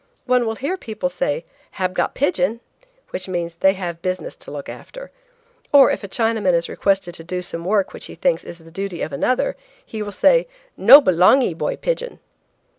One 0.25 0.47
will 0.47 0.55
hear 0.55 0.77
people 0.77 1.09
say:" 1.09 1.45
Hab 1.77 1.93
got 1.93 2.15
pigeon," 2.15 2.59
which 3.11 3.27
means 3.29 3.53
they 3.53 3.73
have 3.73 4.01
business 4.01 4.35
to 4.37 4.49
look 4.49 4.67
after; 4.67 5.11
or 5.71 5.91
if 5.91 6.03
a 6.03 6.07
Chinaman 6.07 6.53
is 6.53 6.67
requested 6.67 7.13
to 7.13 7.23
do 7.23 7.43
some 7.43 7.65
work 7.65 7.93
which 7.93 8.05
he 8.07 8.15
thinks 8.15 8.43
is 8.43 8.57
the 8.57 8.71
duty 8.71 9.03
of 9.03 9.13
another, 9.13 9.55
he 9.85 10.01
will 10.01 10.11
say: 10.11 10.47
"No 10.75 11.01
belongee 11.03 11.53
boy 11.55 11.75
pigeon." 11.75 12.17